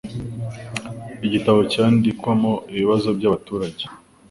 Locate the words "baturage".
3.33-3.83